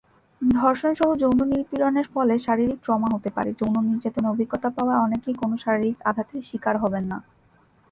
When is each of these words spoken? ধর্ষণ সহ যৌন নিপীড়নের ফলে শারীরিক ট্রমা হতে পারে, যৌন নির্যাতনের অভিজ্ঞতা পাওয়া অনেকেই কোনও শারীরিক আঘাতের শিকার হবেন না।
ধর্ষণ 0.41 0.91
সহ 0.99 1.09
যৌন 1.21 1.39
নিপীড়নের 1.51 2.07
ফলে 2.13 2.35
শারীরিক 2.45 2.79
ট্রমা 2.85 3.09
হতে 3.15 3.29
পারে, 3.35 3.49
যৌন 3.59 3.75
নির্যাতনের 3.89 4.31
অভিজ্ঞতা 4.33 4.69
পাওয়া 4.77 4.95
অনেকেই 5.05 5.35
কোনও 5.41 5.55
শারীরিক 5.63 5.97
আঘাতের 6.09 6.41
শিকার 6.49 6.75
হবেন 6.83 7.03
না। 7.11 7.17